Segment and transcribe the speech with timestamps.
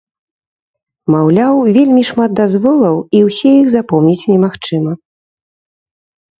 [1.15, 4.93] Маўляў, вельмі шмат дазволаў і ўсе іх запомніць немагчыма.